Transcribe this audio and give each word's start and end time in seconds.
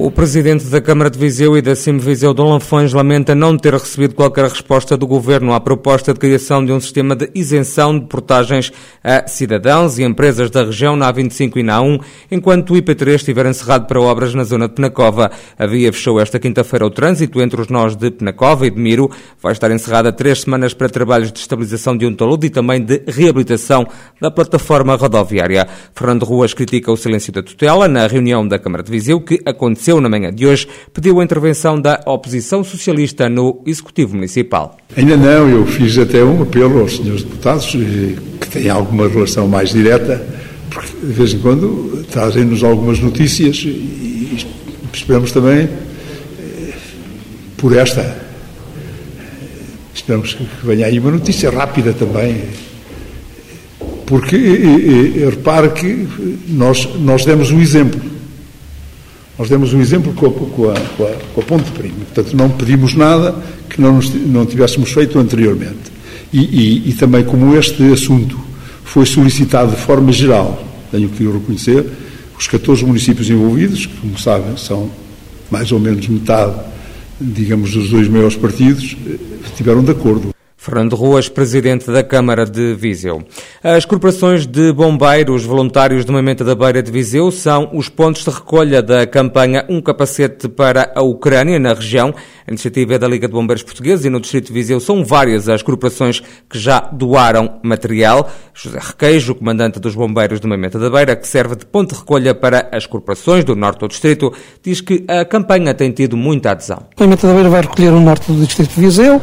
O 0.00 0.12
presidente 0.12 0.64
da 0.66 0.80
Câmara 0.80 1.10
de 1.10 1.18
Viseu 1.18 1.58
e 1.58 1.60
da 1.60 1.74
CIM 1.74 1.98
Viseu, 1.98 2.32
Dom 2.32 2.52
Lanfões, 2.52 2.92
lamenta 2.92 3.34
não 3.34 3.58
ter 3.58 3.72
recebido 3.72 4.14
qualquer 4.14 4.44
resposta 4.44 4.96
do 4.96 5.08
governo 5.08 5.52
à 5.52 5.58
proposta 5.58 6.14
de 6.14 6.20
criação 6.20 6.64
de 6.64 6.70
um 6.70 6.78
sistema 6.78 7.16
de 7.16 7.28
isenção 7.34 7.98
de 7.98 8.06
portagens 8.06 8.72
a 9.02 9.26
cidadãos 9.26 9.98
e 9.98 10.04
empresas 10.04 10.50
da 10.50 10.62
região 10.62 10.94
na 10.94 11.12
A25 11.12 11.56
e 11.56 11.62
na 11.64 11.80
A1, 11.80 12.00
enquanto 12.30 12.74
o 12.74 12.76
IP3 12.76 13.16
estiver 13.16 13.44
encerrado 13.46 13.88
para 13.88 14.00
obras 14.00 14.34
na 14.34 14.44
zona 14.44 14.68
de 14.68 14.74
Penacova. 14.74 15.32
A 15.58 15.66
via 15.66 15.92
fechou 15.92 16.20
esta 16.20 16.38
quinta-feira 16.38 16.86
o 16.86 16.90
trânsito 16.90 17.42
entre 17.42 17.60
os 17.60 17.66
nós 17.66 17.96
de 17.96 18.12
Penacova 18.12 18.68
e 18.68 18.70
de 18.70 18.78
Miro. 18.78 19.10
Vai 19.42 19.52
estar 19.52 19.68
encerrada 19.72 20.12
três 20.12 20.42
semanas 20.42 20.72
para 20.72 20.88
trabalhos 20.88 21.32
de 21.32 21.40
estabilização 21.40 21.96
de 21.96 22.06
um 22.06 22.14
talude 22.14 22.46
e 22.46 22.50
também 22.50 22.80
de 22.80 23.02
reabilitação 23.08 23.84
da 24.20 24.30
plataforma 24.30 24.94
rodoviária. 24.94 25.66
Fernando 25.92 26.22
Ruas 26.22 26.54
critica 26.54 26.92
o 26.92 26.96
silêncio 26.96 27.32
da 27.32 27.42
tutela 27.42 27.88
na 27.88 28.06
reunião 28.06 28.46
da 28.46 28.60
Câmara 28.60 28.84
de 28.84 28.92
Viseu 28.92 29.20
que 29.20 29.40
aconteceu 29.44 29.87
aconteceu 29.88 30.00
na 30.00 30.08
manhã 30.08 30.32
de 30.32 30.46
hoje, 30.46 30.68
pediu 30.92 31.20
a 31.20 31.24
intervenção 31.24 31.80
da 31.80 32.00
oposição 32.06 32.62
socialista 32.62 33.28
no 33.28 33.62
Executivo 33.66 34.14
Municipal. 34.14 34.76
Ainda 34.96 35.16
não, 35.16 35.48
eu 35.48 35.66
fiz 35.66 35.96
até 35.98 36.22
um 36.22 36.42
apelo 36.42 36.80
aos 36.80 36.96
senhores 36.96 37.22
deputados 37.22 37.66
que 37.66 38.48
têm 38.50 38.68
alguma 38.68 39.08
relação 39.08 39.48
mais 39.48 39.70
direta, 39.70 40.22
porque 40.70 41.06
de 41.06 41.12
vez 41.12 41.32
em 41.32 41.38
quando 41.38 42.04
trazem-nos 42.10 42.62
algumas 42.62 43.00
notícias 43.00 43.56
e 43.64 44.46
esperamos 44.92 45.32
também 45.32 45.68
eh, 46.38 46.72
por 47.56 47.74
esta. 47.76 48.28
Esperamos 49.94 50.34
que 50.34 50.46
venha 50.64 50.86
aí 50.86 50.98
uma 50.98 51.10
notícia 51.10 51.50
rápida 51.50 51.92
também, 51.92 52.44
porque 54.06 54.36
repare 55.24 55.70
que 55.70 56.08
nós, 56.48 56.88
nós 57.00 57.24
demos 57.24 57.50
um 57.50 57.60
exemplo. 57.60 58.17
Nós 59.38 59.48
demos 59.48 59.72
um 59.72 59.80
exemplo 59.80 60.12
com 60.14 60.26
a, 60.26 60.30
com 60.32 60.70
a, 60.70 60.74
com 60.74 61.04
a, 61.04 61.12
com 61.34 61.40
a 61.40 61.44
Ponte 61.44 61.70
Prima. 61.70 61.94
Portanto, 62.12 62.36
não 62.36 62.50
pedimos 62.50 62.94
nada 62.94 63.36
que 63.70 63.80
não, 63.80 64.00
não 64.26 64.44
tivéssemos 64.44 64.90
feito 64.90 65.16
anteriormente. 65.18 65.92
E, 66.32 66.40
e, 66.40 66.90
e, 66.90 66.92
também, 66.94 67.24
como 67.24 67.56
este 67.56 67.82
assunto 67.92 68.38
foi 68.84 69.06
solicitado 69.06 69.70
de 69.70 69.80
forma 69.80 70.10
geral, 70.10 70.62
tenho 70.90 71.08
que 71.08 71.24
reconhecer, 71.24 71.86
os 72.36 72.46
14 72.48 72.84
municípios 72.84 73.30
envolvidos, 73.30 73.86
que, 73.86 73.96
como 73.96 74.18
sabem, 74.18 74.56
são 74.56 74.90
mais 75.50 75.70
ou 75.70 75.78
menos 75.78 76.06
metade, 76.08 76.54
digamos, 77.20 77.72
dos 77.72 77.90
dois 77.90 78.08
maiores 78.08 78.36
partidos, 78.36 78.96
eh, 79.06 79.16
estiveram 79.46 79.82
de 79.82 79.92
acordo. 79.92 80.34
Fernando 80.60 80.96
Ruas, 80.96 81.28
presidente 81.28 81.88
da 81.88 82.02
Câmara 82.02 82.44
de 82.44 82.74
Viseu. 82.74 83.22
As 83.62 83.84
corporações 83.84 84.44
de 84.44 84.72
bombeiros 84.72 85.44
voluntários 85.44 86.04
de 86.04 86.10
Moimenta 86.10 86.42
da 86.42 86.52
Beira 86.52 86.82
de 86.82 86.90
Viseu 86.90 87.30
são 87.30 87.70
os 87.72 87.88
pontos 87.88 88.24
de 88.24 88.30
recolha 88.30 88.82
da 88.82 89.06
campanha 89.06 89.64
Um 89.68 89.80
Capacete 89.80 90.48
para 90.48 90.92
a 90.96 91.00
Ucrânia 91.00 91.60
na 91.60 91.72
região. 91.74 92.12
A 92.44 92.50
iniciativa 92.50 92.94
é 92.94 92.98
da 92.98 93.06
Liga 93.06 93.28
de 93.28 93.32
Bombeiros 93.32 93.62
Portugueses 93.62 94.04
e 94.04 94.10
no 94.10 94.20
Distrito 94.20 94.48
de 94.48 94.52
Viseu 94.52 94.80
são 94.80 95.04
várias 95.04 95.48
as 95.48 95.62
corporações 95.62 96.20
que 96.50 96.58
já 96.58 96.80
doaram 96.80 97.60
material. 97.62 98.28
José 98.52 98.80
Requeijo, 98.82 99.36
comandante 99.36 99.78
dos 99.78 99.94
bombeiros 99.94 100.40
de 100.40 100.48
Moimenta 100.48 100.76
da 100.76 100.90
Beira, 100.90 101.14
que 101.14 101.28
serve 101.28 101.54
de 101.54 101.66
ponto 101.66 101.94
de 101.94 102.00
recolha 102.00 102.34
para 102.34 102.68
as 102.72 102.84
corporações 102.84 103.44
do 103.44 103.54
norte 103.54 103.78
do 103.78 103.86
distrito, 103.86 104.32
diz 104.60 104.80
que 104.80 105.04
a 105.06 105.24
campanha 105.24 105.72
tem 105.72 105.92
tido 105.92 106.16
muita 106.16 106.50
adesão. 106.50 106.82
Moimenta 106.98 107.28
da 107.28 107.32
Beira 107.32 107.48
vai 107.48 107.60
recolher 107.60 107.92
o 107.92 108.00
norte 108.00 108.32
do 108.32 108.44
distrito 108.44 108.74
de 108.74 108.80
Viseu 108.80 109.22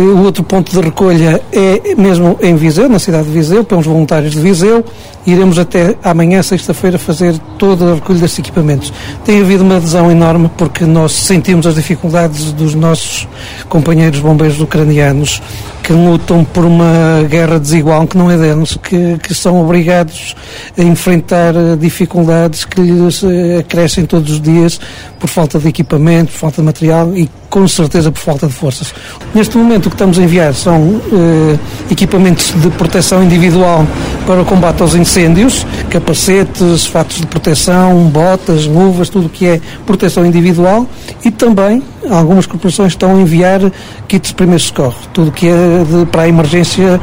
o 0.00 0.22
outro 0.22 0.44
ponto 0.44 0.70
de 0.72 0.80
recolha 0.80 1.40
é 1.52 1.94
mesmo 1.94 2.38
em 2.42 2.54
Viseu, 2.56 2.88
na 2.88 2.98
cidade 2.98 3.26
de 3.26 3.32
Viseu, 3.32 3.64
para 3.64 3.78
os 3.78 3.86
voluntários 3.86 4.32
de 4.32 4.40
Viseu. 4.40 4.84
Iremos 5.26 5.58
até 5.58 5.96
amanhã, 6.04 6.42
sexta-feira, 6.42 6.98
fazer 6.98 7.36
toda 7.58 7.92
a 7.92 7.94
recolha 7.94 8.20
desses 8.20 8.38
equipamentos. 8.38 8.92
Tem 9.24 9.40
havido 9.40 9.64
uma 9.64 9.76
adesão 9.76 10.10
enorme 10.10 10.50
porque 10.56 10.84
nós 10.84 11.12
sentimos 11.12 11.66
as 11.66 11.74
dificuldades 11.74 12.52
dos 12.52 12.74
nossos 12.74 13.26
companheiros 13.68 14.20
bombeiros 14.20 14.60
ucranianos 14.60 15.42
que 15.82 15.92
lutam 15.92 16.44
por 16.44 16.64
uma 16.64 17.24
guerra 17.28 17.60
desigual 17.60 18.06
que 18.06 18.18
não 18.18 18.30
é 18.30 18.36
deles, 18.36 18.76
que, 18.82 19.18
que 19.18 19.32
são 19.32 19.60
obrigados 19.64 20.34
a 20.76 20.82
enfrentar 20.82 21.54
dificuldades 21.78 22.64
que 22.64 22.80
lhes 22.80 23.22
eh, 23.22 23.64
crescem 23.68 24.04
todos 24.04 24.32
os 24.32 24.40
dias 24.40 24.80
por 25.26 25.32
falta 25.32 25.58
de 25.58 25.68
equipamento, 25.68 26.30
por 26.32 26.38
falta 26.38 26.62
de 26.62 26.66
material 26.66 27.16
e 27.16 27.28
com 27.50 27.66
certeza 27.66 28.12
por 28.12 28.20
falta 28.20 28.46
de 28.46 28.52
forças. 28.52 28.94
Neste 29.34 29.58
momento 29.58 29.86
o 29.86 29.90
que 29.90 29.94
estamos 29.94 30.18
a 30.18 30.22
enviar 30.22 30.54
são 30.54 31.00
eh, 31.12 31.58
equipamentos 31.90 32.52
de 32.54 32.70
proteção 32.70 33.22
individual 33.22 33.84
para 34.26 34.42
o 34.42 34.44
combate 34.44 34.82
aos 34.82 34.94
incêndios, 34.94 35.66
capacetes, 35.90 36.86
fatos 36.86 37.20
de 37.20 37.26
proteção, 37.26 38.08
botas, 38.08 38.66
luvas, 38.66 39.08
tudo 39.08 39.26
o 39.26 39.28
que 39.28 39.46
é 39.46 39.60
proteção 39.84 40.24
individual 40.24 40.86
e 41.24 41.30
também 41.30 41.82
algumas 42.08 42.46
corporações 42.46 42.92
estão 42.92 43.16
a 43.16 43.20
enviar 43.20 43.60
kits 44.06 44.28
de 44.28 44.34
primeiro 44.34 44.62
socorro, 44.62 44.96
tudo 45.12 45.28
o 45.28 45.32
que 45.32 45.48
é 45.48 45.84
de, 45.84 46.06
para 46.06 46.22
a 46.22 46.28
emergência 46.28 47.00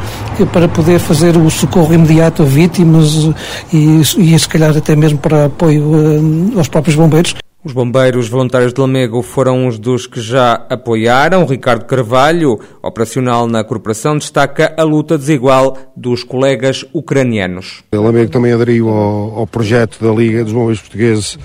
para 0.52 0.66
poder 0.66 0.98
fazer 0.98 1.36
o 1.36 1.50
socorro 1.50 1.92
imediato 1.92 2.42
a 2.42 2.46
vítimas 2.46 3.28
e, 3.72 4.00
e 4.00 4.38
se 4.38 4.48
calhar 4.48 4.76
até 4.76 4.96
mesmo 4.96 5.18
para 5.18 5.46
apoio 5.46 5.82
uh, 5.82 6.58
aos 6.58 6.68
próprios 6.68 6.96
bombeiros. 6.96 7.34
Os 7.64 7.72
bombeiros 7.72 8.28
voluntários 8.28 8.74
de 8.74 8.80
Lamego 8.82 9.22
foram 9.22 9.66
uns 9.66 9.78
dos 9.78 10.06
que 10.06 10.20
já 10.20 10.66
apoiaram. 10.68 11.46
Ricardo 11.46 11.86
Carvalho, 11.86 12.60
operacional 12.82 13.46
na 13.46 13.64
corporação, 13.64 14.18
destaca 14.18 14.74
a 14.76 14.82
luta 14.82 15.16
desigual 15.16 15.78
dos 15.96 16.22
colegas 16.22 16.84
ucranianos. 16.92 17.82
Lamego 17.90 18.30
também 18.30 18.52
aderiu 18.52 18.90
ao, 18.90 19.38
ao 19.38 19.46
projeto 19.46 19.98
da 20.04 20.12
Liga 20.12 20.44
dos 20.44 20.52
Bombeiros 20.52 20.82
Portugueses 20.82 21.38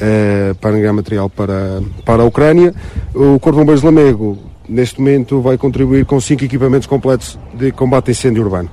eh, 0.00 0.54
para 0.58 0.74
enviar 0.74 0.94
material 0.94 1.28
para, 1.28 1.82
para 2.02 2.22
a 2.22 2.24
Ucrânia. 2.24 2.74
O 3.14 3.38
Corpo 3.38 3.58
de 3.58 3.66
Bombeiros 3.66 3.82
de 3.82 3.86
Lamego 3.86 4.38
neste 4.66 4.98
momento 4.98 5.42
vai 5.42 5.58
contribuir 5.58 6.06
com 6.06 6.18
cinco 6.18 6.44
equipamentos 6.44 6.86
completos 6.86 7.38
de 7.52 7.72
combate 7.72 8.08
a 8.08 8.12
incêndio 8.12 8.42
urbano. 8.42 8.70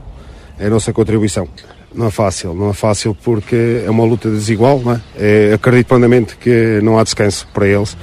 É 0.58 0.68
a 0.68 0.70
nossa 0.70 0.94
contribuição. 0.94 1.46
Não 1.94 2.08
é 2.08 2.12
fácil, 2.12 2.54
não 2.54 2.70
é 2.70 2.74
fácil 2.74 3.16
porque 3.24 3.84
é 3.86 3.90
uma 3.90 4.04
luta 4.04 4.30
desigual, 4.30 4.80
não 4.80 4.94
é? 4.94 5.02
é 5.18 5.54
acredito 5.54 5.88
plenamente 5.88 6.36
que 6.38 6.80
não 6.84 6.98
há 6.98 7.04
descanso 7.04 7.48
para 7.54 7.68
eles. 7.68 7.96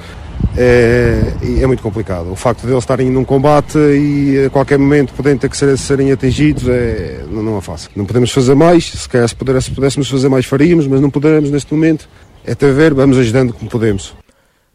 É, 0.55 1.33
é, 1.61 1.67
muito 1.67 1.81
complicado. 1.81 2.31
O 2.31 2.35
facto 2.35 2.61
de 2.61 2.71
eles 2.71 2.83
estarem 2.83 3.09
num 3.09 3.23
combate 3.23 3.77
e 3.77 4.45
a 4.45 4.49
qualquer 4.49 4.77
momento 4.77 5.13
podem 5.13 5.37
ter 5.37 5.49
que 5.49 5.57
ser, 5.57 5.75
serem 5.77 6.11
atingidos 6.11 6.67
é, 6.67 7.23
não, 7.29 7.41
não 7.41 7.57
é 7.57 7.61
fácil. 7.61 7.89
Não 7.95 8.05
podemos 8.05 8.31
fazer 8.31 8.53
mais, 8.53 8.85
se 8.85 9.09
calhar 9.09 9.27
se, 9.27 9.35
pudéssemos 9.35 10.09
fazer 10.09 10.29
mais 10.29 10.45
faríamos, 10.45 10.85
mas 10.87 11.01
não 11.01 11.09
podemos 11.09 11.49
neste 11.49 11.73
momento. 11.73 12.07
É 12.45 12.51
até 12.51 12.71
ver, 12.71 12.93
vamos 12.93 13.17
ajudando 13.17 13.53
como 13.53 13.69
podemos. 13.69 14.22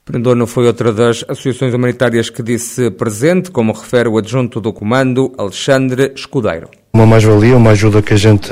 Prendono 0.09 0.47
foi 0.47 0.67
outra 0.67 0.91
das 0.91 1.23
associações 1.29 1.75
humanitárias 1.75 2.31
que 2.31 2.43
disse 2.43 2.91
presente, 2.91 3.51
como 3.51 3.75
refere 3.75 4.09
o 4.09 4.17
adjunto 4.17 4.59
do 4.59 4.73
comando, 4.73 5.31
Alexandre 5.37 6.13
Escudeiro. 6.17 6.71
Uma 6.95 7.05
mais-valia, 7.05 7.55
uma 7.55 7.73
ajuda 7.73 8.01
que 8.01 8.15
a 8.15 8.17
gente 8.17 8.49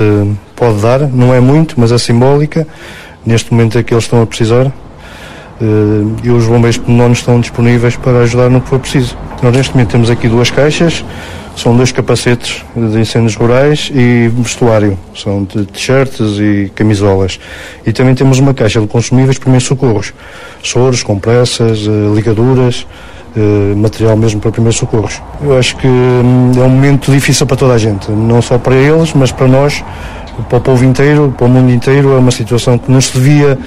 pode 0.55 0.79
dar, 0.79 0.99
não 1.07 1.33
é 1.33 1.39
muito, 1.39 1.73
mas 1.79 1.91
é 1.91 1.97
simbólica. 1.97 2.67
Neste 3.25 3.51
momento 3.51 3.75
é 3.75 3.81
que 3.81 3.91
eles 3.91 4.03
estão 4.03 4.21
a 4.21 4.27
precisar 4.27 4.67
eh, 5.59 6.25
e 6.25 6.29
os 6.29 6.45
bombeiros 6.45 6.79
não 6.87 7.11
estão 7.11 7.41
disponíveis 7.41 7.95
para 7.95 8.19
ajudar 8.19 8.51
no 8.51 8.61
que 8.61 8.69
for 8.69 8.77
preciso. 8.77 9.17
Nós 9.41 9.55
neste 9.55 9.73
momento 9.73 9.89
temos 9.89 10.11
aqui 10.11 10.27
duas 10.27 10.51
caixas, 10.51 11.03
são 11.57 11.75
dois 11.75 11.91
capacetes 11.91 12.63
de 12.75 12.99
incêndios 12.99 13.35
rurais 13.35 13.91
e 13.93 14.27
vestuário, 14.27 14.97
são 15.15 15.43
de 15.43 15.65
t-shirts 15.65 16.39
e 16.39 16.71
camisolas. 16.75 17.39
E 17.83 17.91
também 17.91 18.13
temos 18.13 18.37
uma 18.37 18.53
caixa 18.53 18.79
de 18.79 18.85
consumíveis 18.85 19.39
primeiros 19.39 19.67
socorros, 19.67 20.13
soros, 20.61 21.01
compressas, 21.01 21.79
eh, 21.79 22.15
ligaduras, 22.15 22.85
eh, 23.35 23.73
material 23.75 24.15
mesmo 24.15 24.39
para 24.39 24.51
primeiros 24.51 24.77
socorros. 24.77 25.19
Eu 25.41 25.57
acho 25.57 25.75
que 25.77 25.87
hum, 25.87 26.51
é 26.55 26.61
um 26.61 26.69
momento 26.69 27.11
difícil 27.11 27.47
para 27.47 27.57
toda 27.57 27.73
a 27.73 27.77
gente, 27.79 28.11
não 28.11 28.39
só 28.39 28.59
para 28.59 28.75
eles, 28.75 29.11
mas 29.13 29.31
para 29.31 29.47
nós, 29.47 29.83
para 30.47 30.59
o 30.59 30.61
povo 30.61 30.85
inteiro, 30.85 31.33
para 31.35 31.47
o 31.47 31.49
mundo 31.49 31.71
inteiro. 31.71 32.13
É 32.13 32.19
uma 32.19 32.31
situação 32.31 32.77
que 32.77 32.91
não 32.91 33.01
se 33.01 33.13
devia 33.13 33.57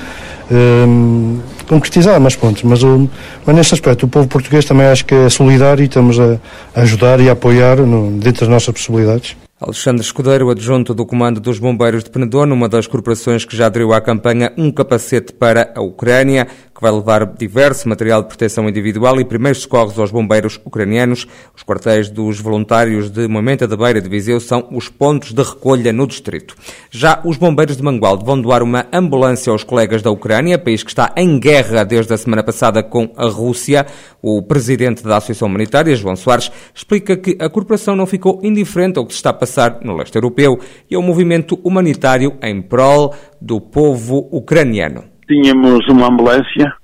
um, 0.50 1.38
concretizar, 1.69 2.20
mas 2.20 2.35
pronto. 2.35 2.67
Mas, 2.67 2.82
o, 2.82 3.08
mas 3.47 3.56
neste 3.56 3.75
aspecto, 3.75 4.06
o 4.06 4.08
povo 4.08 4.29
português 4.29 4.64
também 4.64 4.87
acho 4.87 5.05
que 5.05 5.14
é 5.14 5.29
solidário 5.29 5.82
e 5.82 5.87
estamos 5.87 6.19
a, 6.19 6.38
a 6.75 6.82
ajudar 6.82 7.20
e 7.20 7.29
a 7.29 7.32
apoiar 7.32 7.76
no, 7.79 8.11
dentro 8.19 8.41
das 8.41 8.49
nossas 8.49 8.75
possibilidades. 8.75 9.37
Alexandre 9.61 10.00
Escudeiro, 10.00 10.49
adjunto 10.49 10.94
do 10.94 11.05
Comando 11.05 11.38
dos 11.38 11.58
Bombeiros 11.58 12.02
de 12.02 12.08
Penedono, 12.08 12.55
uma 12.55 12.67
das 12.67 12.87
corporações 12.87 13.44
que 13.44 13.55
já 13.55 13.67
aderiu 13.67 13.93
à 13.93 14.00
campanha 14.00 14.50
Um 14.56 14.73
Capacete 14.73 15.35
para 15.35 15.70
a 15.76 15.82
Ucrânia, 15.82 16.49
que 16.81 16.82
vai 16.82 16.93
levar 16.93 17.27
diverso 17.27 17.87
material 17.87 18.23
de 18.23 18.29
proteção 18.29 18.67
individual 18.67 19.21
e 19.21 19.25
primeiros 19.25 19.61
socorros 19.61 19.99
aos 19.99 20.11
bombeiros 20.11 20.59
ucranianos. 20.65 21.27
Os 21.55 21.62
quartéis 21.62 22.09
dos 22.09 22.41
voluntários 22.41 23.11
de 23.11 23.29
Moimenta 23.29 23.69
da 23.69 23.77
Beira 23.77 24.00
de 24.00 24.09
Viseu 24.09 24.41
são 24.41 24.67
os 24.73 24.88
pontos 24.88 25.35
de 25.35 25.43
recolha 25.43 25.93
no 25.93 26.06
distrito. 26.06 26.56
Já 26.91 27.21
os 27.23 27.37
bombeiros 27.37 27.77
de 27.77 27.82
Mangualde 27.82 28.25
vão 28.25 28.41
doar 28.41 28.62
uma 28.62 28.87
ambulância 28.91 29.53
aos 29.53 29.62
colegas 29.62 30.00
da 30.00 30.11
Ucrânia, 30.11 30.59
país 30.59 30.82
que 30.82 30.91
está 30.91 31.12
em 31.19 31.38
guerra 31.38 31.85
desde 31.85 32.15
a 32.15 32.17
semana 32.17 32.43
passada 32.43 32.83
com 32.83 33.11
a 33.15 33.26
Rússia. 33.26 33.85
O 34.23 34.41
presidente 34.41 35.05
da 35.05 35.19
Associação 35.19 35.49
Humanitária, 35.49 35.94
João 35.94 36.17
Soares, 36.17 36.50
explica 36.75 37.15
que 37.15 37.37
a 37.38 37.50
corporação 37.50 37.94
não 37.94 38.06
ficou 38.06 38.41
indiferente 38.43 38.99
ao 38.99 39.05
que 39.05 39.12
se 39.12 39.19
está 39.19 39.31
a 39.31 39.35
passar 39.35 39.81
no 39.83 39.97
leste 39.97 40.15
europeu 40.15 40.59
e 40.91 40.94
ao 40.94 41.03
movimento 41.03 41.61
humanitário 41.62 42.38
em 42.43 42.62
prol 42.62 43.15
do 43.38 43.61
povo 43.61 44.26
ucraniano. 44.33 45.10
Tínhamos 45.31 45.87
uma 45.88 46.09
ambulância 46.09 46.75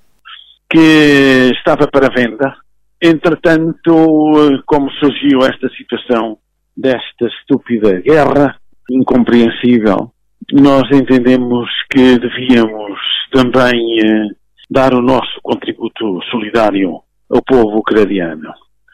que 0.70 1.50
estava 1.52 1.88
para 1.88 2.14
venda. 2.14 2.54
Entretanto, 3.02 4.62
como 4.64 4.88
surgiu 5.00 5.40
esta 5.40 5.68
situação 5.70 6.38
desta 6.76 7.26
estúpida 7.26 8.00
guerra 8.00 8.54
incompreensível, 8.88 10.12
nós 10.52 10.84
entendemos 10.92 11.68
que 11.90 12.20
devíamos 12.20 13.00
também 13.32 13.80
eh, 13.98 14.28
dar 14.70 14.94
o 14.94 15.02
nosso 15.02 15.40
contributo 15.42 16.20
solidário 16.30 17.00
ao 17.28 17.42
povo 17.42 17.78
ucraniano. 17.78 18.52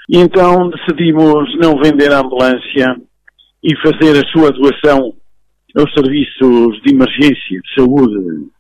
Então 0.09 0.71
decidimos 0.71 1.55
não 1.59 1.77
vender 1.77 2.11
a 2.11 2.21
ambulância 2.21 2.97
e 3.63 3.77
fazer 3.83 4.19
a 4.19 4.27
sua 4.31 4.51
doação 4.51 5.13
aos 5.77 5.93
serviços 5.93 6.81
de 6.83 6.95
emergência 6.95 7.61
de 7.61 7.75
saúde 7.75 8.51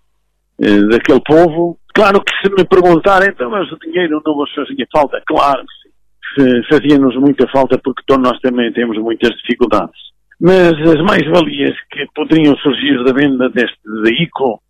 daquele 0.90 1.20
povo. 1.20 1.78
Claro 1.94 2.22
que 2.22 2.32
se 2.42 2.54
me 2.54 2.64
perguntarem, 2.64 3.28
então, 3.28 3.50
mas 3.50 3.70
o 3.70 3.78
dinheiro 3.78 4.22
não 4.24 4.34
vos 4.34 4.52
fazia 4.54 4.86
falta? 4.92 5.22
Claro 5.26 5.62
que 5.62 6.44
sim. 6.44 6.62
Fazia-nos 6.70 7.14
muita 7.16 7.46
falta 7.48 7.78
porque 7.82 8.02
nós 8.16 8.38
também 8.40 8.72
temos 8.72 8.96
muitas 8.98 9.30
dificuldades. 9.36 10.00
Mas 10.40 10.72
as 10.72 11.00
mais-valias 11.02 11.76
que 11.90 12.06
poderiam 12.14 12.56
surgir 12.56 13.04
da 13.04 13.12
venda 13.12 13.48
deste 13.50 13.78
veículo, 14.02 14.60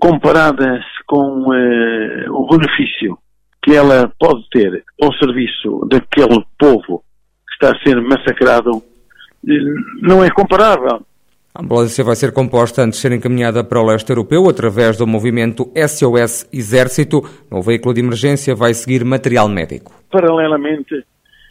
comparadas 0.00 0.84
com 1.06 1.48
uh, 1.48 2.32
o 2.32 2.46
benefício 2.48 3.18
que 3.62 3.74
ela 3.74 4.12
pode 4.20 4.48
ter 4.50 4.84
ao 5.02 5.12
serviço 5.14 5.86
daquele 5.90 6.44
povo 6.58 7.02
que 7.48 7.64
está 7.64 7.76
a 7.76 7.82
ser 7.82 8.00
massacrado, 8.00 8.70
não 10.02 10.22
é 10.22 10.30
comparável. 10.30 11.04
A 11.56 11.62
ambulância 11.62 12.04
vai 12.04 12.14
ser 12.14 12.34
composta 12.34 12.82
antes 12.82 12.98
de 12.98 13.08
ser 13.08 13.12
encaminhada 13.12 13.64
para 13.64 13.80
o 13.80 13.86
leste 13.86 14.10
europeu 14.10 14.46
através 14.46 14.98
do 14.98 15.06
movimento 15.06 15.72
SOS 15.74 16.46
Exército. 16.52 17.22
No 17.50 17.62
veículo 17.62 17.94
de 17.94 18.00
emergência 18.02 18.54
vai 18.54 18.74
seguir 18.74 19.02
material 19.06 19.48
médico. 19.48 19.90
Paralelamente, 20.12 21.02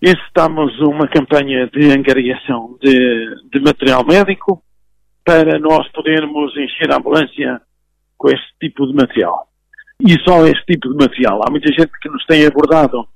estamos 0.03 0.79
uma 0.79 1.07
campanha 1.07 1.67
de 1.73 1.91
angariação 1.91 2.77
de, 2.79 2.93
de 3.51 3.59
material 3.59 4.05
médico 4.05 4.61
para 5.25 5.57
nós 5.57 5.91
podermos 5.91 6.55
encher 6.55 6.91
a 6.91 6.97
ambulância 6.97 7.59
com 8.15 8.27
este 8.27 8.53
tipo 8.61 8.85
de 8.85 8.93
material. 8.93 9.47
E 9.99 10.11
só 10.23 10.45
este 10.45 10.65
tipo 10.67 10.89
de 10.89 11.03
material. 11.03 11.41
Há 11.43 11.49
muita 11.49 11.73
gente 11.73 11.91
que 11.99 12.09
nos 12.09 12.23
tem 12.27 12.45
abordado 12.45 13.07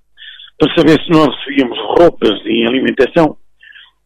para 0.58 0.74
saber 0.74 1.00
se 1.04 1.12
nós 1.12 1.28
recebíamos 1.38 1.78
roupas 2.00 2.42
e 2.46 2.66
alimentação 2.66 3.38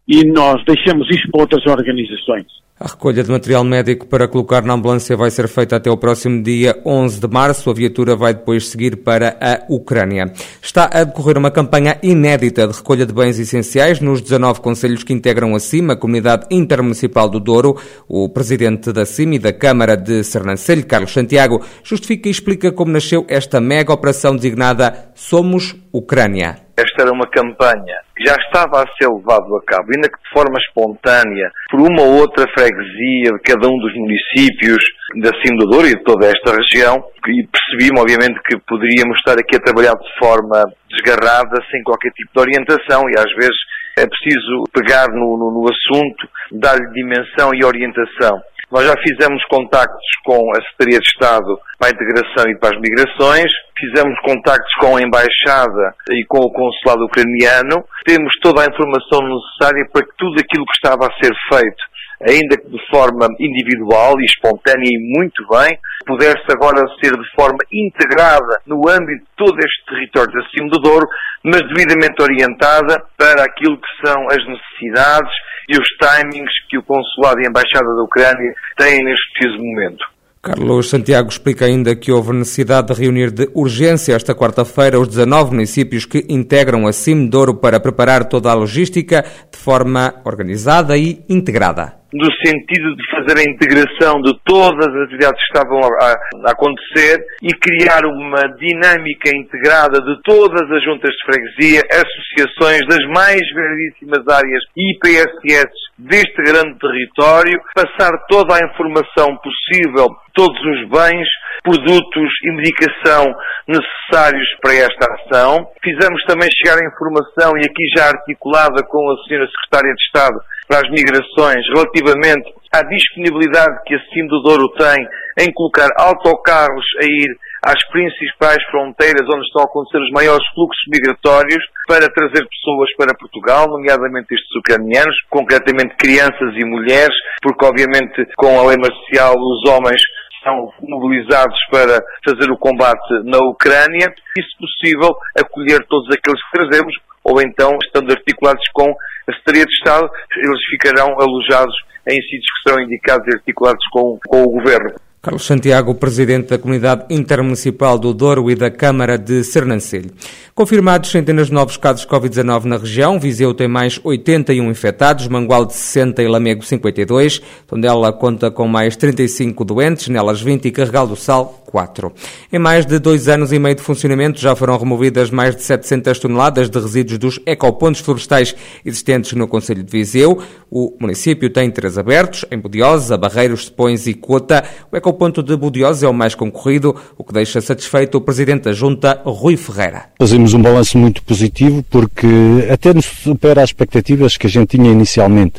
e 0.06 0.26
nós 0.26 0.62
deixamos 0.66 1.10
isso 1.10 1.32
para 1.32 1.44
outras 1.44 1.66
organizações. 1.66 2.63
A 2.84 2.88
recolha 2.88 3.24
de 3.24 3.32
material 3.32 3.64
médico 3.64 4.06
para 4.06 4.28
colocar 4.28 4.62
na 4.62 4.74
ambulância 4.74 5.16
vai 5.16 5.32
ser 5.32 5.48
feita 5.48 5.78
até 5.78 5.90
o 5.90 5.96
próximo 5.96 6.44
dia 6.44 6.82
11 6.86 7.18
de 7.18 7.28
março. 7.30 7.70
A 7.70 7.74
viatura 7.74 8.14
vai 8.14 8.34
depois 8.34 8.68
seguir 8.68 8.98
para 8.98 9.38
a 9.40 9.64
Ucrânia. 9.74 10.34
Está 10.62 10.90
a 10.92 11.06
decorrer 11.06 11.38
uma 11.38 11.50
campanha 11.50 11.98
inédita 12.04 12.68
de 12.68 12.74
recolha 12.74 13.06
de 13.06 13.14
bens 13.14 13.40
essenciais 13.40 14.02
nos 14.02 14.20
19 14.20 14.60
conselhos 14.60 15.02
que 15.02 15.14
integram 15.14 15.56
a 15.56 15.62
CIM, 15.62 15.92
a 15.92 15.96
Comunidade 15.96 16.46
Intermunicipal 16.52 17.30
do 17.30 17.40
Douro. 17.40 17.78
O 18.06 18.28
presidente 18.28 18.92
da 18.92 19.06
CIM 19.06 19.36
e 19.36 19.40
da 19.40 19.54
Câmara 19.54 19.96
de 19.96 20.22
Sernancelho, 20.22 20.86
Carlos 20.86 21.14
Santiago, 21.14 21.62
justifica 21.86 22.28
e 22.28 22.32
explica 22.32 22.70
como 22.70 22.92
nasceu 22.92 23.26
esta 23.30 23.62
mega 23.62 23.94
operação 23.94 24.36
designada 24.36 25.08
Somos 25.16 25.74
Ucrânia. 25.94 26.63
Esta 26.76 27.04
era 27.04 27.12
uma 27.12 27.30
campanha 27.30 28.02
que 28.18 28.26
já 28.26 28.36
estava 28.36 28.82
a 28.82 28.88
ser 28.98 29.08
levado 29.08 29.56
a 29.58 29.64
cabo, 29.66 29.94
ainda 29.94 30.10
que 30.10 30.18
de 30.18 30.30
forma 30.34 30.58
espontânea, 30.58 31.52
por 31.70 31.82
uma 31.82 32.02
ou 32.02 32.22
outra 32.22 32.48
freguesia 32.50 33.30
de 33.30 33.40
cada 33.46 33.68
um 33.68 33.78
dos 33.78 33.94
municípios 33.94 34.82
da 35.22 35.30
Cima 35.42 35.60
do 35.60 35.70
Douro 35.70 35.88
e 35.88 35.96
de 35.96 36.04
toda 36.04 36.26
esta 36.26 36.56
região, 36.58 37.04
e 37.28 37.46
percebi 37.46 37.94
obviamente, 37.94 38.42
que 38.50 38.58
poderíamos 38.68 39.18
estar 39.18 39.38
aqui 39.38 39.56
a 39.56 39.64
trabalhar 39.64 39.94
de 39.94 40.10
forma 40.18 40.66
desgarrada, 40.90 41.62
sem 41.70 41.84
qualquer 41.84 42.10
tipo 42.12 42.32
de 42.34 42.42
orientação, 42.42 43.06
e 43.10 43.20
às 43.20 43.32
vezes 43.36 43.58
é 43.98 44.08
preciso 44.08 44.64
pegar 44.74 45.08
no, 45.10 45.38
no, 45.38 45.52
no 45.54 45.70
assunto, 45.70 46.28
dar-lhe 46.52 46.90
dimensão 46.94 47.52
e 47.54 47.64
orientação. 47.64 48.42
Nós 48.72 48.86
já 48.86 48.96
fizemos 48.98 49.44
contactos 49.46 50.08
com 50.26 50.52
a 50.52 50.62
Secretaria 50.62 51.00
de 51.00 51.10
Estado 51.10 51.60
para 51.78 51.90
a 51.90 51.92
Integração 51.92 52.50
e 52.50 52.58
para 52.58 52.76
as 52.76 52.82
Migrações, 52.82 53.52
fizemos 53.78 54.20
contactos 54.22 54.74
com 54.80 54.98
a 54.98 55.02
Embaixada 55.02 55.96
e 56.12 56.26
com 56.26 56.40
o 56.40 56.52
Consulado 56.52 57.06
Ucraniano, 57.06 57.86
temos 58.06 58.34
toda 58.42 58.64
a 58.64 58.68
informação 58.68 59.20
necessária 59.22 59.86
para 59.92 60.06
que 60.06 60.14
tudo 60.18 60.40
aquilo 60.40 60.66
que 60.66 60.78
estava 60.78 61.06
a 61.06 61.14
ser 61.22 61.34
feito 61.50 61.93
ainda 62.28 62.58
que 62.58 62.70
de 62.70 62.80
forma 62.90 63.28
individual 63.40 64.20
e 64.20 64.26
espontânea 64.26 64.88
e 64.88 65.18
muito 65.18 65.46
bem, 65.50 65.78
pudesse 66.06 66.44
agora 66.50 66.82
ser 67.02 67.12
de 67.12 67.36
forma 67.36 67.60
integrada 67.72 68.60
no 68.66 68.88
âmbito 68.90 69.24
de 69.24 69.32
todo 69.38 69.58
este 69.60 69.86
território 69.90 70.32
de 70.32 70.40
acima 70.40 70.70
do 70.70 70.80
Douro, 70.80 71.08
mas 71.44 71.62
devidamente 71.62 72.22
orientada 72.22 73.04
para 73.18 73.44
aquilo 73.44 73.78
que 73.78 74.08
são 74.08 74.28
as 74.28 74.42
necessidades 74.48 75.32
e 75.70 75.78
os 75.78 75.88
timings 76.00 76.52
que 76.70 76.78
o 76.78 76.84
Consulado 76.84 77.42
e 77.42 77.46
a 77.46 77.50
Embaixada 77.50 77.86
da 77.86 78.04
Ucrânia 78.04 78.54
têm 78.78 79.04
neste 79.04 79.34
preciso 79.34 79.64
momento. 79.64 80.14
Carlos 80.42 80.90
Santiago 80.90 81.30
explica 81.30 81.66
ainda 81.66 81.96
que 81.96 82.12
houve 82.12 82.34
necessidade 82.34 82.88
de 82.88 83.02
reunir 83.02 83.32
de 83.32 83.50
urgência 83.54 84.14
esta 84.14 84.36
quarta-feira 84.36 85.00
os 85.00 85.08
19 85.08 85.52
municípios 85.52 86.06
que 86.06 86.26
integram 86.28 86.86
a 86.86 86.92
CIM 86.92 87.30
Douro 87.30 87.56
para 87.56 87.80
preparar 87.80 88.26
toda 88.26 88.52
a 88.52 88.54
logística 88.54 89.24
de 89.50 89.58
forma 89.58 90.16
organizada 90.26 90.98
e 90.98 91.24
integrada 91.30 92.03
no 92.14 92.30
sentido 92.46 92.96
de 92.96 93.04
fazer 93.10 93.40
a 93.40 93.50
integração 93.50 94.22
de 94.22 94.32
todas 94.46 94.88
as 94.88 95.04
atividades 95.04 95.42
que 95.42 95.58
estavam 95.58 95.80
a, 95.80 96.14
a, 96.14 96.52
acontecer 96.52 97.26
e 97.42 97.50
criar 97.58 98.06
uma 98.06 98.42
dinâmica 98.60 99.36
integrada 99.36 100.00
de 100.00 100.22
todas 100.22 100.70
as 100.72 100.84
juntas 100.84 101.10
de 101.10 101.26
freguesia, 101.26 101.82
associações 101.90 102.82
das 102.88 103.04
mais 103.10 103.42
variedíssimas 103.54 104.28
áreas 104.28 104.64
e 104.78 104.94
IPSS 104.94 105.74
deste 105.98 106.44
grande 106.44 106.78
território, 106.78 107.60
passar 107.74 108.12
toda 108.30 108.56
a 108.56 108.66
informação 108.66 109.36
possível, 109.38 110.08
todos 110.34 110.60
os 110.60 110.90
bens, 110.90 111.28
produtos 111.64 112.30
e 112.44 112.52
medicação 112.52 113.34
necessários 113.68 114.48
para 114.62 114.74
esta 114.74 115.14
ação. 115.14 115.68
Fizemos 115.84 116.22
também 116.26 116.50
chegar 116.60 116.78
a 116.78 116.88
informação, 116.88 117.54
e 117.58 117.66
aqui 117.66 117.86
já 117.96 118.08
articulada 118.10 118.84
com 118.84 119.10
a 119.10 119.14
Sra. 119.26 119.48
Secretária 119.48 119.94
de 119.94 120.04
Estado 120.04 120.40
para 120.74 120.88
as 120.88 120.90
Migrações, 120.90 121.62
relativamente 121.70 122.50
à 122.74 122.82
disponibilidade 122.82 123.78
que 123.86 123.94
a 123.94 124.00
CIM 124.10 124.26
do 124.26 124.42
Douro 124.42 124.68
tem 124.70 124.98
em 125.46 125.54
colocar 125.54 125.88
autocarros 126.00 126.86
a 127.00 127.06
ir 127.06 127.30
às 127.62 127.78
principais 127.90 128.58
fronteiras 128.72 129.22
onde 129.30 129.46
estão 129.46 129.62
a 129.62 129.66
acontecer 129.66 130.02
os 130.02 130.10
maiores 130.10 130.44
fluxos 130.56 130.82
migratórios 130.90 131.64
para 131.88 132.10
trazer 132.10 132.42
pessoas 132.50 132.90
para 132.98 133.14
Portugal, 133.14 133.68
nomeadamente 133.70 134.34
estes 134.34 134.50
ucranianos, 134.58 135.16
concretamente 135.30 135.96
crianças 135.96 136.50
e 136.58 136.66
mulheres, 136.66 137.16
porque 137.44 137.66
obviamente 137.66 138.26
com 138.36 138.60
a 138.60 138.66
lei 138.66 138.78
marcial 138.78 139.36
os 139.38 139.70
homens 139.70 140.02
são 140.44 140.72
mobilizados 140.82 141.58
para 141.72 142.04
fazer 142.28 142.52
o 142.52 142.58
combate 142.58 143.24
na 143.24 143.40
Ucrânia 143.40 144.14
e, 144.38 144.42
se 144.42 144.58
possível, 144.58 145.16
acolher 145.38 145.86
todos 145.88 146.08
aqueles 146.14 146.42
que 146.44 146.58
trazemos, 146.60 146.94
ou 147.24 147.42
então, 147.42 147.72
estando 147.84 148.12
articulados 148.12 148.64
com 148.74 148.90
a 149.28 149.34
Secretaria 149.34 149.66
de 149.66 149.74
Estado, 149.74 150.10
eles 150.36 150.60
ficarão 150.70 151.16
alojados 151.20 151.76
em 152.08 152.22
sítios 152.22 152.52
que 152.52 152.70
serão 152.70 152.84
indicados 152.84 153.26
e 153.28 153.38
articulados 153.38 153.86
com, 153.92 154.20
com 154.28 154.44
o 154.44 154.52
Governo. 154.60 154.96
Carlos 155.26 155.46
Santiago, 155.46 155.96
presidente 155.96 156.50
da 156.50 156.58
Comunidade 156.58 157.06
Intermunicipal 157.10 157.98
do 157.98 158.14
Douro 158.14 158.52
e 158.52 158.56
da 158.56 158.70
Câmara 158.70 159.18
de 159.18 159.42
Sernancelho. 159.42 160.12
Confirmados 160.54 161.12
centenas 161.12 161.48
de 161.48 161.54
novos 161.54 161.78
casos 161.78 162.02
de 162.02 162.10
Covid-19 162.10 162.66
na 162.66 162.76
região, 162.76 163.18
Viseu 163.18 163.54
tem 163.54 163.70
mais 163.70 164.02
81 164.04 164.70
infectados, 164.70 165.30
Mangual 165.30 165.66
de 165.66 165.76
60 165.76 166.22
e 166.22 166.28
Lamego 166.28 166.62
52, 166.62 167.42
Tondela 167.66 168.12
conta 168.12 168.52
com 168.52 168.68
mais 168.68 168.98
35 168.98 169.64
doentes, 169.64 170.10
nelas 170.10 170.42
20 170.42 170.66
e 170.66 170.72
Carregal 170.72 171.08
do 171.08 171.16
Sal 171.16 171.64
4. 171.74 172.14
Em 172.52 172.60
mais 172.60 172.86
de 172.86 173.00
dois 173.00 173.28
anos 173.28 173.52
e 173.52 173.58
meio 173.58 173.74
de 173.74 173.82
funcionamento 173.82 174.40
já 174.40 174.56
foram 174.56 174.78
removidas 174.78 175.32
mais 175.32 175.56
de 175.56 175.64
700 175.64 176.20
toneladas 176.20 176.70
de 176.70 176.80
resíduos 176.80 177.18
dos 177.18 177.40
ecopontos 177.48 178.00
florestais 178.00 178.56
existentes 178.86 179.34
no 179.34 179.48
Conselho 179.48 179.84
de 179.84 179.92
Viseu. 179.92 180.40
O 180.70 180.96
município 181.00 181.50
tem 181.50 181.72
três 181.72 181.98
abertos, 181.98 182.46
em 182.52 182.60
Budiosa, 182.60 183.18
Barreiros, 183.18 183.66
Sepões 183.66 184.06
e 184.06 184.14
Cota. 184.14 184.64
O 184.92 184.96
ecoponto 185.14 185.44
de 185.44 185.56
Budiosa 185.56 186.08
é 186.08 186.10
o 186.10 186.14
mais 186.14 186.34
concorrido, 186.34 186.96
o 187.16 187.24
que 187.24 187.32
deixa 187.32 187.62
satisfeito 187.62 188.18
o 188.18 188.22
Presidente 188.22 188.64
da 188.64 188.74
Junta, 188.74 189.22
Rui 189.24 189.56
Ferreira. 189.56 190.06
Fazemos 190.18 190.56
um 190.56 190.62
balanço 190.62 190.98
muito 190.98 191.22
positivo 191.22 191.86
porque 191.88 192.28
até 192.72 192.92
nos 192.94 193.06
supera 193.06 193.62
as 193.62 193.70
expectativas 193.70 194.36
que 194.36 194.48
a 194.48 194.50
gente 194.50 194.76
tinha 194.76 194.92
inicialmente. 194.92 195.54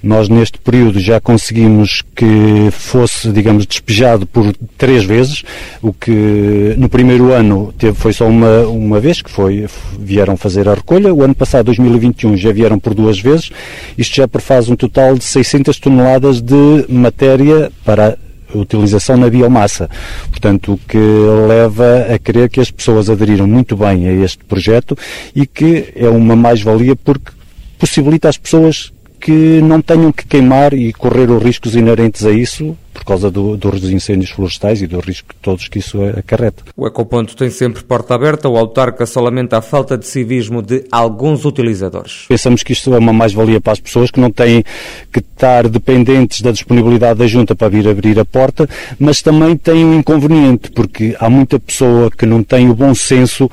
Nós 0.00 0.28
neste 0.28 0.58
período 0.58 1.00
já 1.00 1.20
conseguimos 1.20 2.02
que 2.14 2.70
fosse, 2.70 3.32
digamos, 3.32 3.66
despejado 3.66 4.26
por 4.26 4.54
três 4.78 5.04
vezes, 5.04 5.42
o 5.82 5.92
que 5.92 6.74
no 6.78 6.88
primeiro 6.88 7.32
ano 7.32 7.74
teve, 7.76 7.96
foi 7.96 8.12
só 8.12 8.28
uma, 8.28 8.60
uma 8.68 9.00
vez 9.00 9.20
que 9.20 9.30
foi, 9.30 9.66
vieram 9.98 10.36
fazer 10.36 10.68
a 10.68 10.74
recolha, 10.74 11.12
o 11.12 11.22
ano 11.22 11.34
passado, 11.34 11.66
2021, 11.66 12.36
já 12.36 12.52
vieram 12.52 12.78
por 12.78 12.94
duas 12.94 13.18
vezes, 13.18 13.50
isto 13.98 14.14
já 14.14 14.28
prefaz 14.28 14.68
um 14.68 14.76
total 14.76 15.16
de 15.16 15.24
600 15.24 15.78
toneladas 15.80 16.40
de 16.40 16.86
matéria 16.88 17.72
para 17.84 18.16
utilização 18.54 19.16
na 19.16 19.28
biomassa. 19.28 19.88
Portanto, 20.30 20.74
o 20.74 20.78
que 20.78 20.98
leva 21.48 22.06
a 22.14 22.18
crer 22.18 22.48
que 22.48 22.60
as 22.60 22.70
pessoas 22.70 23.10
aderiram 23.10 23.46
muito 23.46 23.76
bem 23.76 24.08
a 24.08 24.12
este 24.12 24.44
projeto 24.44 24.96
e 25.34 25.46
que 25.46 25.92
é 25.94 26.08
uma 26.08 26.36
mais-valia 26.36 26.96
porque 26.96 27.32
possibilita 27.78 28.28
às 28.28 28.36
pessoas 28.36 28.92
que 29.20 29.60
não 29.60 29.82
tenham 29.82 30.10
que 30.10 30.26
queimar 30.26 30.72
e 30.72 30.92
correr 30.92 31.30
os 31.30 31.42
riscos 31.42 31.76
inerentes 31.76 32.24
a 32.24 32.30
isso 32.30 32.76
por 32.92 33.04
causa 33.04 33.30
do, 33.30 33.56
dos 33.56 33.84
incêndios 33.84 34.30
florestais 34.30 34.82
e 34.82 34.86
do 34.86 34.98
risco 35.00 35.34
todos 35.40 35.68
que 35.68 35.78
isso 35.78 35.98
acarreta. 36.04 36.64
O 36.76 36.86
Ecoponto 36.86 37.36
tem 37.36 37.48
sempre 37.48 37.82
porta 37.82 38.14
aberta, 38.14 38.48
o 38.48 38.56
autarca 38.56 39.06
só 39.06 39.20
lamenta 39.20 39.56
a 39.56 39.62
falta 39.62 39.96
de 39.96 40.06
civismo 40.06 40.60
de 40.60 40.84
alguns 40.90 41.44
utilizadores. 41.44 42.26
Pensamos 42.28 42.62
que 42.62 42.72
isto 42.72 42.92
é 42.92 42.98
uma 42.98 43.12
mais-valia 43.12 43.60
para 43.60 43.72
as 43.72 43.80
pessoas 43.80 44.10
que 44.10 44.20
não 44.20 44.30
têm 44.30 44.64
que 45.12 45.20
estar 45.20 45.68
dependentes 45.68 46.40
da 46.42 46.50
disponibilidade 46.50 47.18
da 47.18 47.26
Junta 47.26 47.54
para 47.54 47.68
vir 47.68 47.88
abrir 47.88 48.18
a 48.18 48.24
porta, 48.24 48.68
mas 48.98 49.22
também 49.22 49.56
tem 49.56 49.84
um 49.84 49.94
inconveniente, 49.94 50.70
porque 50.70 51.16
há 51.18 51.30
muita 51.30 51.58
pessoa 51.58 52.10
que 52.10 52.26
não 52.26 52.42
tem 52.42 52.68
o 52.68 52.74
bom 52.74 52.94
senso 52.94 53.50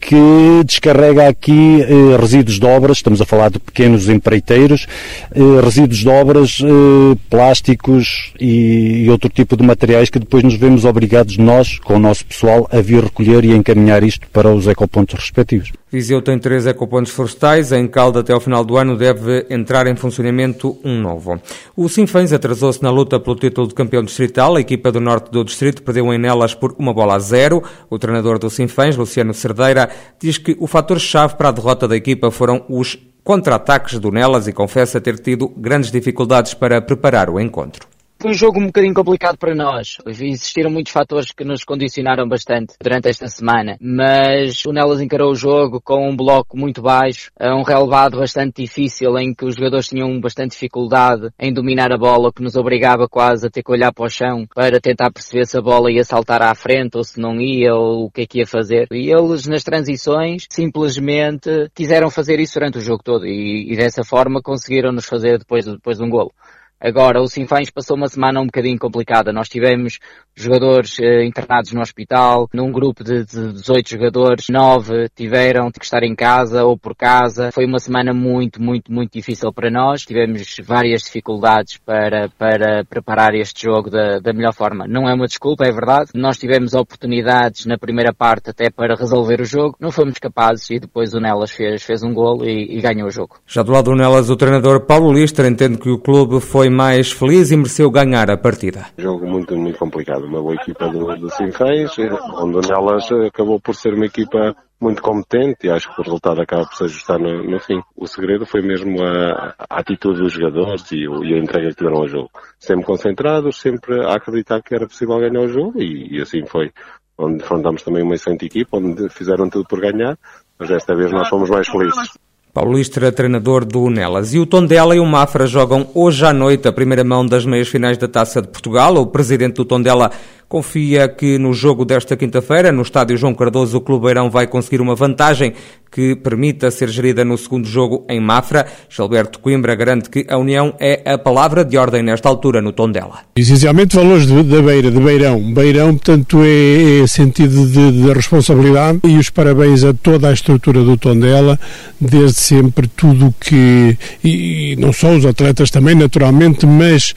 que 0.00 0.64
descarrega 0.64 1.28
aqui 1.28 1.82
eh, 1.82 2.16
resíduos 2.18 2.58
de 2.58 2.66
obras, 2.66 2.96
estamos 2.96 3.20
a 3.20 3.26
falar 3.26 3.50
de 3.50 3.58
pequenos 3.58 4.08
empreiteiros, 4.08 4.86
eh, 5.34 5.60
resíduos 5.62 5.98
de 5.98 6.08
obras, 6.08 6.58
eh, 6.62 7.18
plásticos 7.28 8.32
e, 8.40 9.04
e, 9.04 9.10
outro 9.10 9.28
tipo 9.28 9.56
de 9.56 9.62
materiais 9.62 10.08
que 10.08 10.18
depois 10.18 10.42
nos 10.42 10.54
vemos 10.54 10.84
obrigados 10.84 11.36
nós, 11.36 11.78
com 11.78 11.96
o 11.96 11.98
nosso 11.98 12.24
pessoal, 12.24 12.66
a 12.72 12.80
vir 12.80 13.04
recolher 13.04 13.44
e 13.44 13.54
encaminhar 13.54 14.02
isto 14.02 14.26
para 14.32 14.48
os 14.48 14.66
ecopontos 14.66 15.20
respectivos. 15.20 15.70
Viseu 15.92 16.22
tem 16.22 16.38
três 16.38 16.68
ecopontos 16.68 17.10
florestais, 17.10 17.72
em 17.72 17.88
Calda 17.88 18.20
até 18.20 18.32
ao 18.32 18.38
final 18.38 18.64
do 18.64 18.76
ano 18.76 18.96
deve 18.96 19.44
entrar 19.50 19.88
em 19.88 19.96
funcionamento 19.96 20.78
um 20.84 21.00
novo. 21.00 21.40
O 21.76 21.88
Sinfãs 21.88 22.32
atrasou-se 22.32 22.80
na 22.80 22.92
luta 22.92 23.18
pelo 23.18 23.34
título 23.34 23.66
de 23.66 23.74
campeão 23.74 24.04
distrital, 24.04 24.54
a 24.54 24.60
equipa 24.60 24.92
do 24.92 25.00
norte 25.00 25.32
do 25.32 25.44
distrito 25.44 25.82
perdeu 25.82 26.12
em 26.14 26.18
Nelas 26.18 26.54
por 26.54 26.76
uma 26.78 26.94
bola 26.94 27.16
a 27.16 27.18
zero. 27.18 27.60
O 27.90 27.98
treinador 27.98 28.38
do 28.38 28.48
Sinfãs, 28.48 28.96
Luciano 28.96 29.34
Cerdeira, 29.34 29.89
diz 30.20 30.38
que 30.38 30.56
o 30.58 30.66
fator-chave 30.66 31.34
para 31.34 31.48
a 31.48 31.52
derrota 31.52 31.88
da 31.88 31.96
equipa 31.96 32.30
foram 32.30 32.64
os 32.68 32.98
contra-ataques 33.24 33.98
do 33.98 34.10
Nelas 34.10 34.48
e 34.48 34.52
confessa 34.52 35.00
ter 35.00 35.18
tido 35.18 35.48
grandes 35.48 35.90
dificuldades 35.90 36.54
para 36.54 36.80
preparar 36.80 37.28
o 37.28 37.38
encontro. 37.38 37.89
Foi 38.20 38.32
um 38.32 38.34
jogo 38.34 38.60
um 38.60 38.66
bocadinho 38.66 38.92
complicado 38.92 39.38
para 39.38 39.54
nós. 39.54 39.96
Existiram 40.06 40.70
muitos 40.70 40.92
fatores 40.92 41.32
que 41.32 41.42
nos 41.42 41.64
condicionaram 41.64 42.28
bastante 42.28 42.74
durante 42.78 43.08
esta 43.08 43.26
semana, 43.28 43.78
mas 43.80 44.62
o 44.66 44.74
Nelas 44.74 45.00
encarou 45.00 45.32
o 45.32 45.34
jogo 45.34 45.80
com 45.80 46.06
um 46.06 46.14
bloco 46.14 46.54
muito 46.54 46.82
baixo, 46.82 47.32
um 47.40 47.62
relevado 47.62 48.18
bastante 48.18 48.60
difícil 48.60 49.16
em 49.16 49.32
que 49.32 49.46
os 49.46 49.54
jogadores 49.54 49.88
tinham 49.88 50.20
bastante 50.20 50.50
dificuldade 50.50 51.30
em 51.38 51.50
dominar 51.50 51.90
a 51.92 51.96
bola, 51.96 52.30
que 52.30 52.42
nos 52.42 52.56
obrigava 52.56 53.08
quase 53.08 53.46
a 53.46 53.50
ter 53.50 53.62
que 53.62 53.72
olhar 53.72 53.90
para 53.90 54.04
o 54.04 54.10
chão 54.10 54.46
para 54.54 54.78
tentar 54.78 55.10
perceber 55.10 55.46
se 55.46 55.56
a 55.56 55.62
bola 55.62 55.90
ia 55.90 56.04
saltar 56.04 56.42
à 56.42 56.54
frente 56.54 56.98
ou 56.98 57.04
se 57.04 57.18
não 57.18 57.40
ia 57.40 57.74
ou 57.74 58.04
o 58.04 58.10
que 58.10 58.20
é 58.20 58.26
que 58.26 58.40
ia 58.40 58.46
fazer. 58.46 58.86
E 58.92 59.10
eles 59.10 59.46
nas 59.46 59.64
transições 59.64 60.44
simplesmente 60.50 61.70
quiseram 61.74 62.10
fazer 62.10 62.38
isso 62.38 62.52
durante 62.52 62.76
o 62.76 62.82
jogo 62.82 63.02
todo 63.02 63.26
e, 63.26 63.72
e 63.72 63.76
dessa 63.78 64.04
forma 64.04 64.42
conseguiram 64.42 64.92
nos 64.92 65.06
fazer 65.06 65.38
depois, 65.38 65.64
depois 65.64 65.96
de 65.96 66.04
um 66.04 66.10
golo. 66.10 66.34
Agora, 66.80 67.20
o 67.20 67.28
Sinfãs 67.28 67.68
passou 67.68 67.94
uma 67.94 68.08
semana 68.08 68.40
um 68.40 68.46
bocadinho 68.46 68.78
complicada. 68.78 69.32
Nós 69.32 69.48
tivemos 69.48 69.98
jogadores 70.34 70.98
eh, 70.98 71.26
internados 71.26 71.72
no 71.72 71.82
hospital, 71.82 72.48
num 72.54 72.72
grupo 72.72 73.04
de, 73.04 73.24
de 73.26 73.52
18 73.52 73.90
jogadores, 73.90 74.46
9 74.48 75.10
tiveram 75.14 75.70
que 75.70 75.84
estar 75.84 76.02
em 76.02 76.14
casa 76.14 76.64
ou 76.64 76.78
por 76.78 76.96
casa. 76.96 77.50
Foi 77.52 77.66
uma 77.66 77.78
semana 77.78 78.14
muito, 78.14 78.62
muito, 78.62 78.90
muito 78.90 79.12
difícil 79.12 79.52
para 79.52 79.70
nós. 79.70 80.02
Tivemos 80.02 80.56
várias 80.64 81.02
dificuldades 81.02 81.76
para, 81.84 82.30
para 82.38 82.82
preparar 82.84 83.34
este 83.34 83.64
jogo 83.64 83.90
da, 83.90 84.18
da 84.18 84.32
melhor 84.32 84.54
forma. 84.54 84.86
Não 84.88 85.06
é 85.06 85.12
uma 85.12 85.26
desculpa, 85.26 85.66
é 85.66 85.72
verdade. 85.72 86.12
Nós 86.14 86.38
tivemos 86.38 86.72
oportunidades 86.72 87.66
na 87.66 87.76
primeira 87.76 88.14
parte 88.14 88.48
até 88.48 88.70
para 88.70 88.94
resolver 88.94 89.42
o 89.42 89.44
jogo. 89.44 89.76
Não 89.78 89.90
fomos 89.90 90.18
capazes 90.18 90.70
e 90.70 90.78
depois 90.78 91.12
o 91.12 91.20
Nelas 91.20 91.50
fez, 91.50 91.82
fez 91.82 92.02
um 92.02 92.14
golo 92.14 92.46
e, 92.46 92.78
e 92.78 92.80
ganhou 92.80 93.08
o 93.08 93.10
jogo. 93.10 93.36
Já 93.46 93.62
do 93.62 93.70
lado 93.70 93.90
do 93.90 93.96
Nelas, 93.96 94.30
o 94.30 94.36
treinador 94.36 94.86
Paulo 94.86 95.12
Lister 95.12 95.44
entende 95.44 95.76
que 95.76 95.90
o 95.90 95.98
clube 95.98 96.40
foi 96.40 96.69
mais 96.70 97.12
feliz 97.12 97.50
e 97.50 97.56
mereceu 97.56 97.90
ganhar 97.90 98.30
a 98.30 98.36
partida. 98.36 98.86
Jogo 98.96 99.26
muito, 99.26 99.56
muito 99.56 99.78
complicado. 99.78 100.24
Uma 100.24 100.40
boa 100.40 100.54
equipa 100.54 100.88
do, 100.88 101.16
do 101.16 101.30
Sinfãs, 101.30 101.98
onde 101.98 102.56
o 102.56 102.60
Nelas 102.60 103.10
acabou 103.26 103.60
por 103.60 103.74
ser 103.74 103.94
uma 103.94 104.06
equipa 104.06 104.54
muito 104.80 105.02
competente 105.02 105.66
e 105.66 105.70
acho 105.70 105.94
que 105.94 106.00
o 106.00 106.04
resultado 106.04 106.40
acaba 106.40 106.64
por 106.64 106.74
se 106.74 106.84
ajustar 106.84 107.18
no, 107.18 107.44
no 107.44 107.60
fim. 107.60 107.82
O 107.94 108.06
segredo 108.06 108.46
foi 108.46 108.62
mesmo 108.62 109.02
a, 109.02 109.54
a 109.58 109.80
atitude 109.80 110.20
dos 110.20 110.32
jogadores 110.32 110.90
e, 110.92 111.04
e, 111.04 111.34
a 111.34 111.38
entrega 111.38 111.68
que 111.68 111.76
tiveram 111.76 111.98
ao 111.98 112.08
jogo. 112.08 112.30
Sempre 112.58 112.86
concentrados, 112.86 113.60
sempre 113.60 114.02
a 114.04 114.14
acreditar 114.14 114.62
que 114.62 114.74
era 114.74 114.86
possível 114.86 115.18
ganhar 115.18 115.40
o 115.40 115.48
jogo 115.48 115.80
e, 115.80 116.16
e 116.16 116.22
assim 116.22 116.46
foi. 116.46 116.72
Onde 117.18 117.42
enfrentamos 117.42 117.82
também 117.82 118.02
uma 118.02 118.14
excelente 118.14 118.46
equipa, 118.46 118.78
onde 118.78 119.10
fizeram 119.10 119.50
tudo 119.50 119.66
por 119.68 119.78
ganhar, 119.78 120.18
mas 120.58 120.70
desta 120.70 120.94
vez 120.94 121.12
nós 121.12 121.28
fomos 121.28 121.50
mais 121.50 121.68
felizes. 121.68 122.14
Paulo 122.52 122.78
Istra, 122.78 123.12
treinador 123.12 123.64
do 123.64 123.88
Nelas. 123.88 124.34
E 124.34 124.38
o 124.40 124.44
Tondela 124.44 124.96
e 124.96 124.98
o 124.98 125.06
Mafra 125.06 125.46
jogam 125.46 125.88
hoje 125.94 126.26
à 126.26 126.32
noite 126.32 126.66
a 126.66 126.72
primeira 126.72 127.04
mão 127.04 127.24
das 127.24 127.46
meias 127.46 127.68
finais 127.68 127.96
da 127.96 128.08
Taça 128.08 128.42
de 128.42 128.48
Portugal. 128.48 128.96
O 128.96 129.06
presidente 129.06 129.54
do 129.54 129.64
Tondela 129.64 130.10
confia 130.50 131.08
que 131.08 131.38
no 131.38 131.54
jogo 131.54 131.84
desta 131.84 132.16
quinta-feira, 132.16 132.72
no 132.72 132.82
estádio 132.82 133.16
João 133.16 133.32
Cardoso, 133.32 133.78
o 133.78 133.80
Clube 133.80 134.06
Beirão 134.06 134.28
vai 134.28 134.48
conseguir 134.48 134.80
uma 134.80 134.96
vantagem 134.96 135.54
que 135.90 136.14
permita 136.14 136.70
ser 136.70 136.88
gerida 136.88 137.24
no 137.24 137.36
segundo 137.36 137.66
jogo 137.66 138.04
em 138.08 138.20
Mafra. 138.20 138.66
Gilberto 138.88 139.40
Coimbra 139.40 139.74
garante 139.74 140.08
que 140.08 140.24
a 140.28 140.38
união 140.38 140.74
é 140.78 141.02
a 141.12 141.18
palavra 141.18 141.64
de 141.64 141.76
ordem 141.76 142.02
nesta 142.02 142.28
altura 142.28 142.62
no 142.62 142.72
Tondela. 142.72 143.20
Essencialmente 143.34 143.96
valores 143.96 144.26
da 144.26 144.62
Beira, 144.62 144.90
de 144.90 145.00
Beirão. 145.00 145.52
Beirão, 145.52 145.96
portanto, 145.96 146.38
é, 146.42 147.00
é 147.02 147.06
sentido 147.06 147.66
de, 147.66 148.02
de, 148.02 148.12
responsabilidade 148.12 149.00
e 149.04 149.16
os 149.18 149.30
parabéns 149.30 149.82
a 149.82 149.92
toda 149.92 150.28
a 150.28 150.32
estrutura 150.32 150.82
do 150.82 150.96
Tondela, 150.96 151.58
desde 152.00 152.38
sempre 152.38 152.86
tudo 152.86 153.34
que, 153.40 153.96
e, 154.22 154.72
e 154.72 154.76
não 154.76 154.92
só 154.92 155.10
os 155.10 155.26
atletas 155.26 155.70
também, 155.70 155.94
naturalmente, 155.94 156.66
mas 156.66 157.14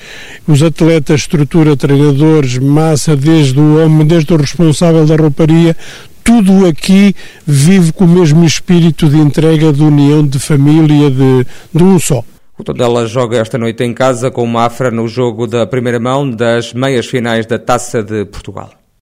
os 0.47 0.63
atletas, 0.63 1.21
estrutura, 1.21 1.77
treinadores, 1.77 2.57
massa, 2.57 3.15
desde 3.23 3.59
o 3.59 3.83
homem, 3.83 4.05
desde 4.05 4.33
o 4.33 4.37
responsável 4.37 5.05
da 5.05 5.15
rouparia, 5.15 5.75
tudo 6.23 6.65
aqui 6.65 7.15
vive 7.45 7.91
com 7.91 8.05
o 8.05 8.07
mesmo 8.07 8.45
espírito 8.45 9.09
de 9.09 9.17
entrega, 9.17 9.73
de 9.73 9.81
união, 9.83 10.25
de 10.25 10.39
família, 10.39 11.09
de, 11.09 11.45
de 11.73 11.83
um 11.83 11.99
só. 11.99 12.23
O 12.57 12.63
Tondela 12.63 13.07
joga 13.07 13.37
esta 13.37 13.57
noite 13.57 13.83
em 13.83 13.93
casa 13.93 14.29
com 14.29 14.43
o 14.43 14.47
Mafra 14.47 14.91
no 14.91 15.07
jogo 15.07 15.47
da 15.47 15.65
primeira 15.65 15.99
mão 15.99 16.29
das 16.29 16.73
meias 16.73 17.07
finais 17.07 17.45
da 17.45 17.57
Taça 17.57 18.03
de 18.03 18.25
Portugal. 18.25 18.82